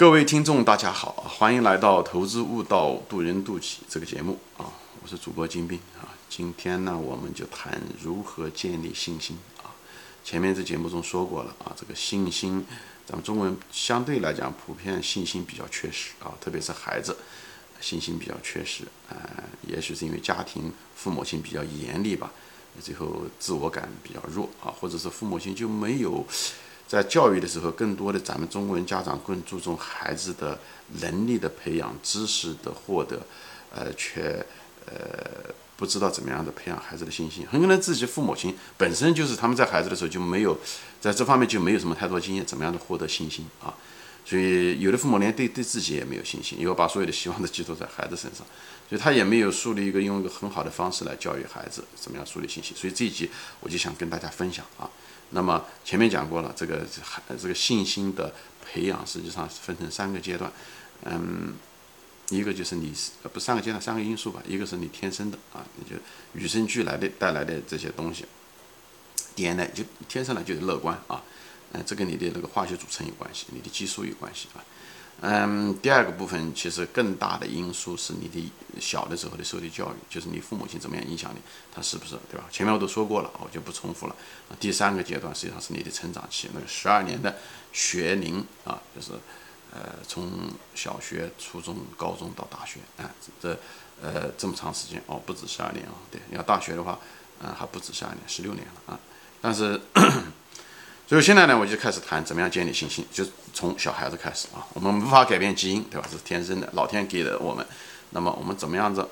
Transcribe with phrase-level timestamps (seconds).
[0.00, 4.64] 各位听众，大家好，欢迎来到《投资悟道，渡人渡己》这个节目啊，
[5.02, 6.08] 我是主播金兵啊。
[6.26, 9.68] 今天呢，我们就谈如何建立信心啊。
[10.24, 12.64] 前面这节目中说过了啊，这个信心，
[13.04, 17.14] 咱们中国人相对来讲普遍信心比较缺失啊，特别是孩子
[17.78, 19.12] 信心比较缺失啊，
[19.68, 22.32] 也许是因为家庭父母亲比较严厉吧，
[22.80, 26.26] 最后自我感比较弱啊，或者是父母亲就没有。
[26.90, 30.58] 在教育的时候，更多的咱们中国人家长更注重孩子的
[31.00, 33.20] 能力的培养、知识的获得，
[33.72, 34.44] 呃，却
[34.86, 34.92] 呃
[35.76, 37.46] 不知道怎么样的培养孩子的信心。
[37.48, 40.58] 很可能自己父母亲本身就是他们在孩子的时候就没有
[41.00, 43.72] 在这方面就没有什么太多经验，怎么样的获得信心啊？
[44.24, 48.44] 所以有的父母连对对自己也没有信心，又把所有的希望都寄托在孩子身上，
[48.88, 52.76] 所以他也没有树立一个用一个很好的方式来教育孩子，怎么样树立信心。
[52.76, 53.30] 所以这一集
[53.60, 54.90] 我就想跟大家分享啊。
[55.30, 56.86] 那么前面讲过了，这个
[57.40, 58.32] 这个信心的
[58.64, 60.52] 培养实际上是分成三个阶段，
[61.04, 61.54] 嗯，
[62.30, 65.96] 一个就是你呃不三个阶段三个因素吧，一个是你天生的啊，你就
[66.34, 68.24] 与生俱来的带来的这些东西
[69.34, 71.22] 第二呢就天生来就是乐观啊，
[71.72, 74.64] 嗯，这跟你的那个化学组成有关系，你的激素有关系啊。
[75.22, 81.40] 嗯，第二个部分其实更大的因素是你的小的时候的受的教育，就是你父母亲怎么样影响你，
[81.74, 82.46] 他是不是对吧？
[82.50, 84.16] 前面我都说过了，我就不重复了。
[84.58, 87.36] 第三个阶段实际上是你的成长期，那个十二年的
[87.70, 89.12] 学龄啊，就是
[89.74, 90.30] 呃从
[90.74, 93.04] 小学、初中、高中到大学啊，
[93.42, 93.50] 这
[94.00, 96.98] 呃这么长时间哦，不止十二年啊，对，你要大学的话，
[97.42, 99.00] 嗯还不止十二年，十六年了啊，
[99.42, 99.78] 但是。
[101.10, 104.64] 所以现在呢，我就开始谈怎么样建立信心，就从小孩子开始啊。
[104.74, 106.06] 我们无法改变基因，对吧？
[106.08, 107.66] 这是天生的，老天给的我们。
[108.10, 109.04] 那么我们怎么样子？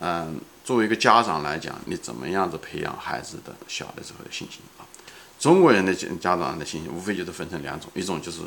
[0.00, 4.82] 嗯，作为一个家长来讲，你怎么样子培养孩子的小的时候的信心啊？
[5.38, 8.40] 中国人的家长的信心，无非就是分成两种，一种就是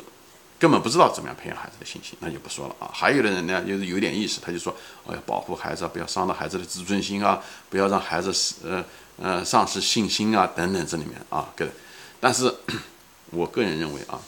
[0.58, 2.90] 根本不知道怎么样培养孩子的信心，那就不说了啊。
[2.92, 8.84] 还有的人呢，就是有点意识，他就说，我要保护孩子，不要伤到孩子的自尊心啊，不要让孩子失呃
[9.16, 11.66] 呃丧失信心啊，等等这里面啊，个。
[12.24, 12.50] 但是，
[13.32, 14.18] 我个人认为啊，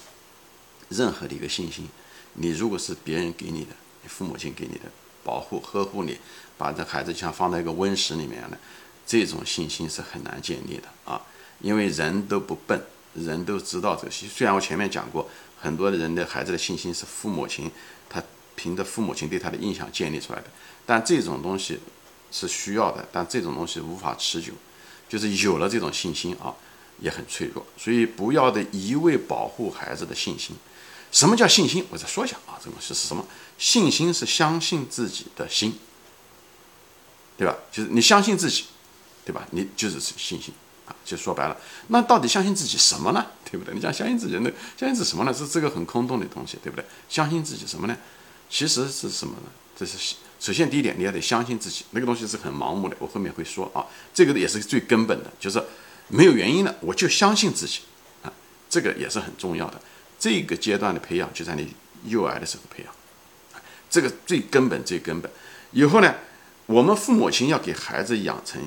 [0.91, 1.89] 任何的一个信心，
[2.35, 3.71] 你如果是别人给你的，
[4.03, 4.81] 你父母亲给你的
[5.25, 6.19] 保护、呵护你，
[6.59, 8.59] 把这孩子像放在一个温室里面的，
[9.07, 11.23] 这种信心是很难建立的啊。
[11.63, 12.79] 因为人都不笨，
[13.15, 14.11] 人都知道这个。
[14.11, 15.27] 虽然我前面讲过，
[15.59, 17.71] 很多的人的孩子的信心是父母亲
[18.11, 18.23] 他
[18.57, 20.49] 凭着父母亲对他的印象建立出来的，
[20.85, 21.81] 但这种东西
[22.31, 24.53] 是需要的，但这种东西无法持久，
[25.09, 26.55] 就是有了这种信心啊。
[26.99, 30.57] 也很脆弱，所以不要的一味保护孩子的信心。
[31.13, 31.87] 什么叫信心？
[31.91, 33.25] 我再说一下啊，这东西是什么？
[33.59, 35.79] 信心是相信自己的心，
[37.39, 37.57] 对吧？
[37.73, 38.65] 就是你相信自己，
[39.25, 39.47] 对吧？
[39.53, 40.53] 你就是信心
[40.87, 40.95] 啊。
[41.05, 41.57] 就说白了，
[41.89, 43.25] 那到底相信自己什么呢？
[43.51, 43.73] 对不对？
[43.73, 45.33] 你讲相信自己，那相信自己什么呢？
[45.33, 46.85] 是这个很空洞的东西，对不对？
[47.09, 47.97] 相信自己什么呢？
[48.51, 49.49] 其实是什么呢？
[49.79, 52.97] 这是首先第一点，你要得相信自己，那个东西是很盲目的。
[52.99, 55.63] 我后面会说啊，这个也是最根本的，就是。
[56.09, 57.81] 没有原因的，我就相信自己，
[58.23, 58.33] 啊，
[58.71, 59.81] 这个也是很重要的。
[60.19, 61.75] 这个阶段的培养就在你
[62.07, 62.93] 幼儿的时候培养，
[63.91, 65.31] 这个最根本、最根本。
[65.73, 66.15] 以后呢，
[66.67, 68.63] 我们父母亲要给孩子养成，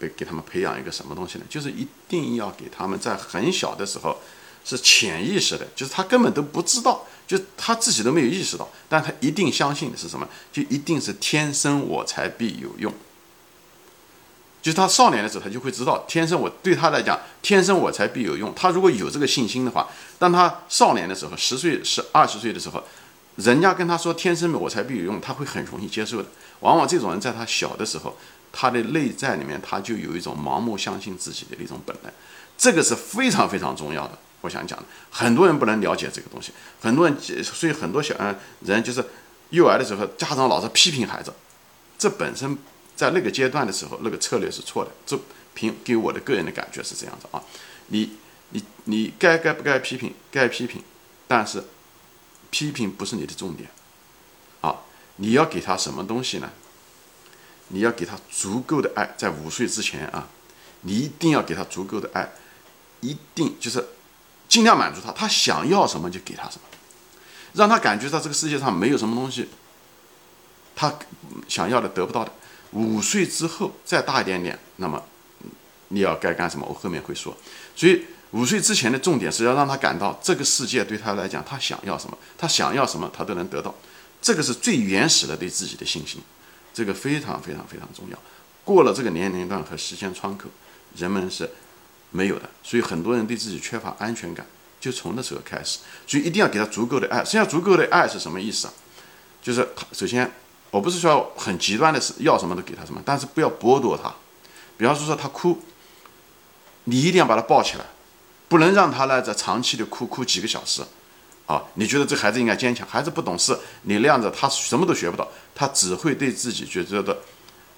[0.00, 1.44] 呃，给他们培养一个什么东西呢？
[1.48, 4.20] 就是一定要给他们在很小的时候
[4.64, 10.28] 是潜意识的，就是他根本都不知道，就他自己都没有意识到，但他一定相信的是什么？
[10.52, 12.92] 就一定是天生我材必有用。
[14.66, 18.52] 就是他少年的时候，他就会知道，天生我对他来讲，天生我才必有用。
[18.56, 19.86] 他如果有这个信心的话，
[20.18, 22.82] 当他少年的时候，十岁、十二十岁的时候，
[23.36, 26.28] 人家跟他说天生我才必有用，他会很容易接受的。
[26.58, 28.16] 往往这种人在他小的时候，
[28.50, 32.12] 他的内在里面他就有一种盲目相信自己的那种本能，
[32.58, 34.18] 这个是非常非常重要的。
[34.40, 36.50] 我想讲的，很多人不能了解这个东西，
[36.80, 39.04] 很多人所以很多小嗯人就是
[39.50, 41.32] 幼儿的时候，家长老是批评孩子，
[41.96, 42.58] 这本身。
[42.96, 44.90] 在那个阶段的时候，那个策略是错的。
[45.06, 45.16] 这
[45.54, 47.42] 凭给我的个人的感觉是这样子啊，
[47.88, 48.16] 你
[48.50, 50.14] 你你该该不该批评？
[50.30, 50.82] 该批评，
[51.28, 51.64] 但是
[52.50, 53.70] 批评不是你的重点
[54.60, 54.82] 啊。
[55.16, 56.50] 你要给他什么东西呢？
[57.68, 60.28] 你要给他足够的爱，在五岁之前啊，
[60.82, 62.32] 你一定要给他足够的爱，
[63.00, 63.84] 一定就是
[64.48, 66.62] 尽量满足他，他想要什么就给他什么，
[67.54, 69.48] 让他感觉到这个世界上没有什么东西
[70.74, 70.94] 他
[71.48, 72.32] 想要的得不到的。
[72.72, 75.02] 五岁之后再大一点点，那么
[75.88, 76.66] 你要该干什么？
[76.68, 77.36] 我后面会说。
[77.74, 83.74] 所以五岁之前的重点是要让他感到这个世界对他来讲，他想要什么，他想要什么，他都能得到。
[84.20, 86.20] 这个是最原始的对自己的信心，
[86.74, 88.18] 这个非常非常非常重要。
[88.64, 90.48] 过了这个年龄段和时间窗口，
[90.96, 91.48] 人们是
[92.10, 92.50] 没有的。
[92.62, 94.44] 所以很多人对自己缺乏安全感。
[94.78, 97.24] 就从那时候开始，所以一定要给他足够的爱。
[97.24, 98.72] 实际上，足够的爱是什么意思啊？
[99.42, 100.30] 就是首先，
[100.70, 104.12] 我不是说很极端的是要什么都给他什么，但是不要剥夺他。
[104.76, 105.62] 比方说说他哭，
[106.84, 107.84] 你一定要把他抱起来，
[108.48, 110.82] 不能让他呢在长期的哭哭几个小时。
[111.46, 112.84] 啊，你觉得这孩子应该坚强？
[112.88, 117.16] 孩子不懂事，你那样子他什么都学不到，他只会对自己觉得的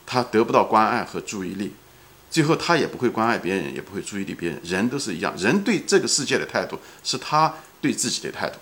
[0.06, 1.74] 他得不到关爱和注意力。
[2.30, 4.58] 最后他也不会关爱别人，也不会注意力别人。
[4.64, 8.58] 人都是一样，人对这个世界的态度是他对自己的态度，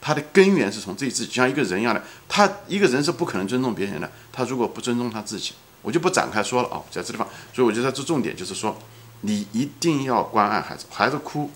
[0.00, 2.02] 他的根源是从这自己，像一个人一样的。
[2.28, 7.26] 他一个人是不可能尊重别人的，他如果不尊重他自己，我就不展开说了啊，在这地方。
[7.52, 8.78] 所以我觉得这重点就是说，
[9.22, 11.50] 你一定要关爱孩子，孩子哭，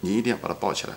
[0.00, 0.94] 你一定要把他抱起来，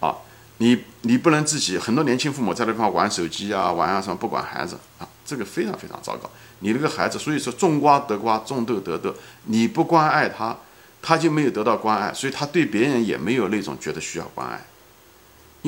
[0.00, 0.14] 啊，
[0.58, 1.78] 你你不能自己。
[1.78, 6.30] 很多年轻父母在那地方玩手机啊，玩啊什么，不管孩子啊，这个非常非常糟糕。
[6.60, 9.14] 你那个孩子，所以说种瓜得瓜，种豆得豆。
[9.44, 10.56] 你不关爱他，
[11.00, 14.66] 他就没有得到关爱，所以他对别人也没有那种觉得需要关爱，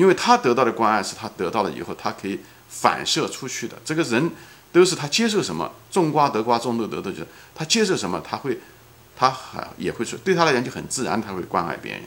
[0.01, 3.77] 因为他得到的关爱是他得到了以后，他可以反射出去的。
[3.85, 4.31] 这个人
[4.71, 8.59] 都是他接受什么，种瓜得瓜，种豆得豆，就是他接受什么，他会，
[9.15, 12.01] 他还也会说，对他来讲就很自然，他会关爱别人，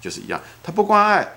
[0.00, 0.40] 就是一样。
[0.62, 1.28] 他不关爱。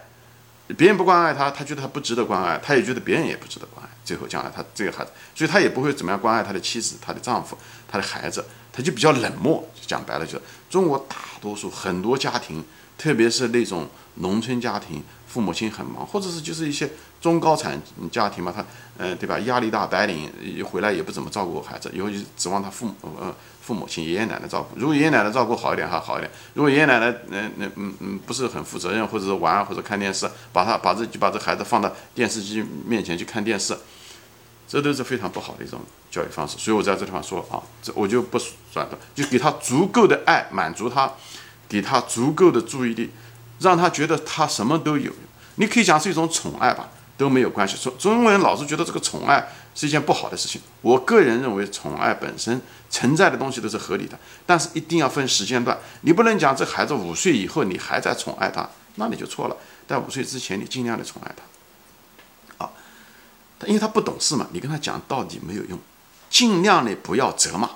[0.77, 3.89] 别人不关爱他，他觉得他不值得关爱，他也觉得别人也不值得关爱。
[4.05, 7.57] 最后将来他这个孩子，所以他也不会怎么样关爱他的妻子、他的丈夫、
[7.87, 9.67] 他的孩子，他就比较冷漠。
[9.85, 12.63] 讲白了，就是中国大多数很多家庭，
[12.97, 16.89] 特别是那种农村家庭，父母亲很忙，或者是就是一些
[17.21, 17.81] 中高产
[18.11, 18.65] 家庭嘛，他，
[18.97, 19.39] 呃，对吧？
[19.39, 20.29] 压力大，白领
[20.63, 23.33] 回来也不怎么照顾孩子，以后就指望他父母，呃。
[23.63, 26.29] 父母亲、爷爷奶奶照顾，如果爷爷奶奶照顾好一点还好一点。
[26.53, 33.73] 如果爷爷奶奶，嗯，那嗯嗯不是很负责任，或者是玩或者看电视，把他把这就把这孩子放到电视机面前去看电视，
[34.67, 35.79] 这都是非常不好的一种
[36.11, 36.57] 教育方式。
[36.57, 38.37] 所以我在这地方说啊，这我就不
[38.73, 41.09] 转的，就给他足够的爱，满足他，
[41.73, 43.09] 给他足够的注意力，
[43.57, 45.11] 让他觉得他什么都有。
[45.55, 46.89] 你可以讲是一种宠爱吧。
[47.15, 47.77] 都没有关系。
[47.77, 50.59] 中中国人老是觉得这个宠爱是一件不好的事情。
[50.81, 52.59] 我个人认为，宠爱本身
[52.89, 54.17] 存在的东西都是合理的，
[54.47, 55.77] 但是一定要分时间段。
[56.01, 59.55] 你不能讲这孩子五岁以后你还在宠爱他，那你就错了。
[59.87, 62.65] 在五岁之前，你尽量的宠爱他。
[62.65, 62.71] 啊，
[63.59, 65.79] 他因为他不懂事嘛，你跟他讲道理没有用，
[66.31, 67.69] 尽量的不要责骂，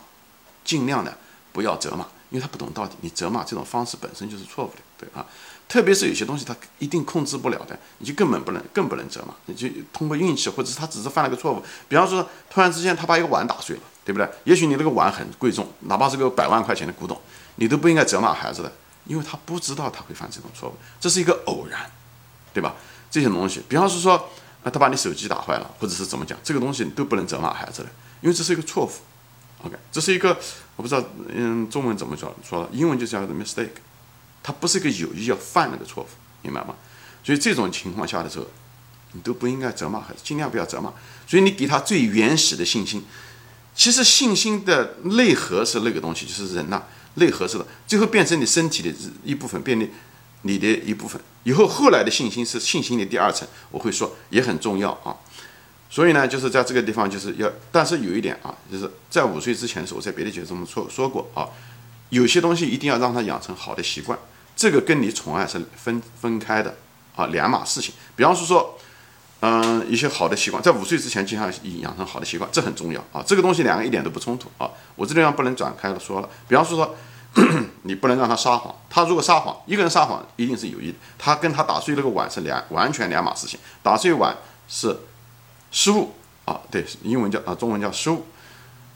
[0.65, 1.15] 尽量的
[1.53, 5.25] 不要责骂，因为他不懂道理，你责骂这种方式本身就是错误的，对啊。
[5.67, 14.29] 特别是有些东西他一定控制不了的，你就根本不能，更不能责骂，你就通过运气，或者是他只是犯了个错误，比方说突然之间他把一个碗打碎了，对不对？
[14.45, 17.19] 也许你那个碗很贵重，哪怕是个百万块钱的古董，
[17.57, 18.71] 你都不应该责骂孩子的，
[19.05, 21.91] 因为他不知道他会犯这种错误，这是一个偶然，
[22.53, 22.73] 对吧？
[23.11, 24.13] 这些东西，比方是说
[24.63, 27.89] 啊，他把你手机打坏了，或者是怎么讲，这个东西都不能责骂孩子的，
[28.21, 28.91] 因为这是一个错误。
[29.65, 30.37] OK，这是一个
[30.77, 33.69] 我不知道，嗯，中文怎么叫说的，英文就叫 mistake。
[34.41, 36.07] 他不是一个有意要犯那个错误，
[36.41, 36.73] 明白吗？
[37.21, 38.45] 所以这种情况下的时候，
[39.11, 40.93] 你都不应该责骂孩子，尽量不要责骂。
[41.27, 43.03] 所以你给他最原始的信心，
[43.75, 46.81] 其实信心的内核是那个东西，就是人呐，
[47.15, 48.93] 内核是的，最后变成你身体的
[49.25, 49.85] 一部分，变得
[50.43, 51.19] 你的一部分。
[51.43, 55.15] 以后后来的信心是信心的第二层，我会说也很重要啊。
[55.89, 61.47] 所以呢，就是在这个地方就是要，但是有一点啊，就是在五岁之前的时候，我在别的节目说说过啊，
[62.09, 64.17] 有些东西一定要让他养成好的习惯。
[64.55, 66.75] 这个跟你宠爱是分分开的
[67.15, 67.93] 啊，两码事情。
[68.15, 68.77] 比方说说，
[69.39, 71.47] 嗯，一些好的习惯，在五岁之前经常
[71.79, 73.23] 养成好的习惯，这很重要啊。
[73.25, 74.69] 这个东西两个一点都不冲突啊。
[74.95, 76.29] 我这地方不能展开了说了。
[76.47, 76.95] 比方说，
[77.83, 80.97] 你不能让他撒谎，他如果撒谎，一个人撒谎一定是有意的。
[81.19, 83.59] 他跟他打碎那个碗是两完全两码事情。
[83.83, 84.35] 打碎碗
[84.67, 84.97] 是
[85.71, 86.13] 失误
[86.45, 88.25] 啊，对，英文叫啊，中文叫失误。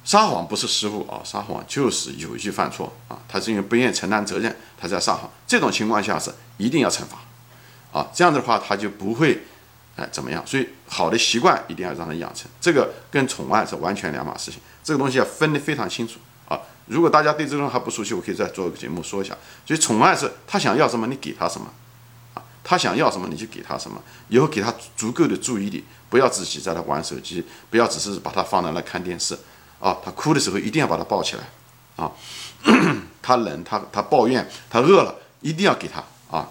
[0.04, 5.30] 撒谎不是失误啊，撒谎就是有意犯错啊，他是因为不愿意承担责任，他在撒谎。
[5.46, 7.20] 这种情况下是一定要惩罚
[7.92, 9.44] 啊，这样的话他就不会
[9.96, 10.44] 哎怎么样。
[10.44, 16.60] 所以好的习惯一定要让他养成，这个跟宠爱是完全两码事情，这个东西要分得非常清楚啊。
[16.88, 19.38] 如果大家对这种还不熟悉，我可以再做个节目说一下。
[19.68, 21.72] 所以宠爱是他想要什么你给他什么，
[22.64, 29.38] 他想要什么你就给他什么，以后给他足够的注意力，不要自己在那玩手机，不要只是把他放在那看电视。
[29.80, 31.44] 啊，他哭的时候一定要把他抱起来，
[31.96, 32.12] 啊，
[33.20, 36.48] 他冷，他他抱怨，他饿了，一定要给他啊。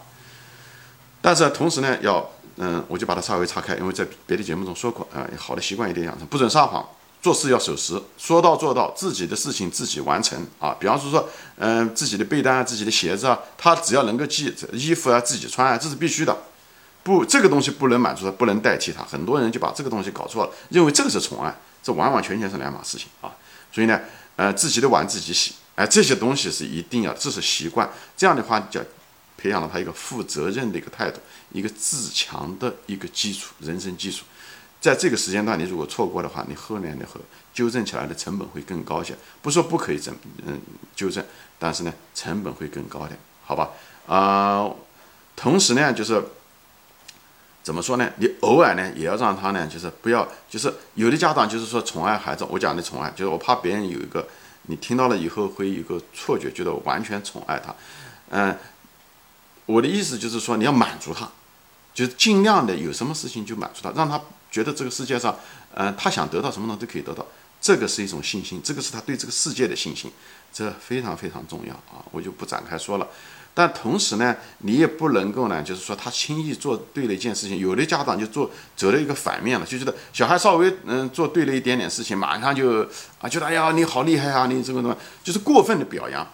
[1.22, 6.84] 但是同时呢，要嗯，我就把它稍微岔开，因为在别的节目中说过啊，好的习惯一定养成，不准撒谎，
[7.22, 10.74] 做事要守时，说到做到，自己的事情自己完成啊。
[10.80, 16.36] 比方说说，嗯，自己的被单啊，自己的鞋子啊，他只要能够系衣服啊，自己穿啊，这是必须的。
[17.02, 19.02] 不，这个东西不能满足他，不能代替他。
[19.04, 21.54] 很多人就把这个东西搞错了，认为这个是宠爱。
[21.82, 23.32] 这完完全全是两码事情啊，
[23.72, 23.98] 所以呢，
[24.36, 27.90] 呃，自己的碗自己洗，哎，这些东西是一定要，这是习惯。
[28.16, 28.80] 这样的话叫
[29.38, 31.18] 培养了他一个负责任的一个态度，
[31.52, 34.24] 一个自强的一个基础，人生基础。
[34.80, 37.20] 在这个时间段，你如果错过的话，你后面的和
[37.52, 39.14] 纠正起来的成本会更高些。
[39.42, 40.14] 不说不可以整，
[40.46, 40.58] 嗯，
[40.96, 41.22] 纠正，
[41.58, 43.70] 但是呢，成本会更高点，好吧？
[44.06, 44.70] 啊，
[45.37, 46.25] 同时呢，就是
[47.62, 48.10] 怎么说呢？
[48.16, 54.26] 你偶尔呢，也要让他呢，就是不要，就是有的家长就是说宠爱孩子，我讲的宠爱，就是我怕别人有一个，
[54.62, 57.75] 你听到了以后会有一个错觉，觉得完全宠爱他。
[58.30, 58.56] 嗯，
[59.66, 61.28] 我的意思就是说，你要满足他，
[61.94, 64.20] 就是尽量的有什么事情就满足他，让他。
[64.52, 65.37] 觉得这个世界上，
[65.75, 67.25] 嗯，他想得到什么东西都可以得到，
[67.61, 70.11] 这个是一种信心，这个是他对这个世界的信心，
[70.52, 72.02] 这非常非常重要啊！
[72.11, 73.06] 我就不展开说了。
[73.54, 82.82] 但同时呢，你也不能够呢，就是说他轻易做对了一件事情，有的家长就做走了一个反面了，就觉得小孩稍微嗯做对了一点点事情，马上就
[83.20, 86.26] 啊觉得哎呀你好厉害啊，你这个什么就是过分的表扬，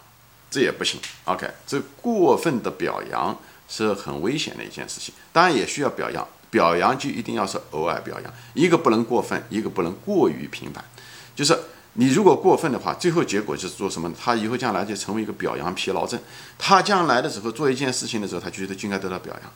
[0.49, 0.99] 这也不行。
[1.25, 3.37] OK，这过分的表扬
[3.67, 6.27] 是很危险的一件事情，当然也需要表扬。
[6.49, 10.81] 表扬就一定要是偶尔表扬，一个不能过分，一个不能过于频繁。
[11.35, 11.59] 就是
[11.93, 14.09] 你如果过分的话，最后结果就是做什么？
[14.17, 16.17] 他以后将来就成为一个表扬疲劳症。
[16.57, 19.51] 他将来的时候做一件事情的时候，他觉得就应该得到表扬。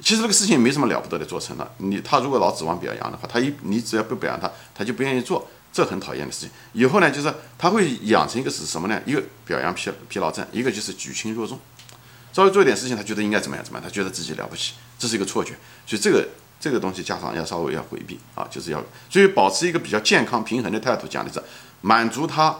[0.00, 1.70] 其实这个事情没什么了不得的，做成了。
[1.76, 6.50] 你他如果老指望表扬的话，他一你只要不表扬他，他就不愿意做，这很讨厌的事情。
[6.72, 8.98] 以后呢，就是他会养成一个是什么呢？
[9.04, 11.60] 一个表扬疲疲劳症，一个就是举轻若重。
[12.38, 15.54] 稍微做一点事情，他觉得应该怎么样怎么样，他觉得自己了不起，这是一个错觉，
[15.84, 16.24] 所以这个
[16.60, 18.80] 这个东西家长要稍微要回避啊，就是要
[19.10, 21.42] 所以保持一个比较健康平衡的态度，讲的是
[21.80, 22.56] 满足他，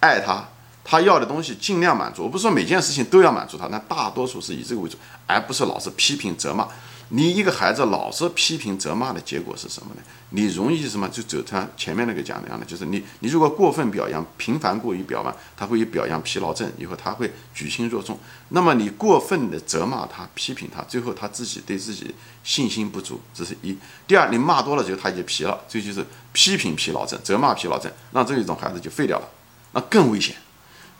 [0.00, 0.48] 爱他，
[0.82, 2.22] 他要的东西尽量满足。
[2.22, 6.66] 我不是说每件事情都要满足他，那大多数是以这个为主，而不是老是批评责骂。
[7.14, 10.00] 你一个孩子老是批评责骂的结果是什么呢？
[10.30, 11.06] 你容易什么？
[11.10, 18.18] 就走他前面那个讲的样的，就是你你如果过分表扬，频繁过于表扬，他会有表扬疲劳症，以后他会举轻若重。
[18.48, 23.76] 那么你过分的责骂他、批评他，最后他自己对自己信心不足，这是一。
[24.06, 26.02] 第二，你骂多了之后他就疲了，这就是
[26.32, 29.28] 批评疲劳症、责骂疲劳症，让这一种孩子就废掉了，
[29.72, 30.34] 那更危险。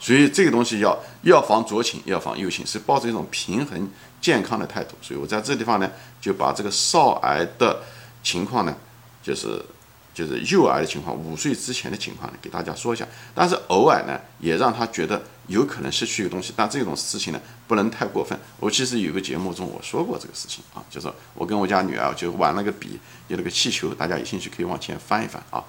[0.03, 3.89] 所以这个东西要要防左倾，要防右倾，是抱着一种平衡
[4.21, 4.97] 健康的态度。
[5.01, 5.89] 所以我在这地方呢，
[6.21, 7.81] 就把这个少儿的
[8.21, 8.77] 情况呢，
[9.23, 9.65] 就是
[10.13, 13.07] 就是幼儿的情况，五岁之前的情况呢，给大家说一下。
[13.33, 18.37] 但是偶尔呢，也让他觉得有可能失去一个东西，但这种事情呢，不能太过分。
[18.59, 25.63] 我其实有个节目中我说过这个事情啊，就是我跟我家女儿就玩了个笔，有那个气球，大家有兴趣可以往前翻一翻啊。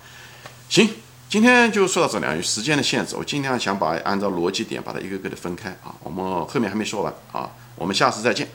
[0.67, 0.89] 行。
[1.33, 5.89] 今天就说到这里，啊，有时间的限制，我尽量想把按照逻辑点把它一个个的分开啊。
[6.03, 8.47] 我们后面还没说完啊，我们下次再见。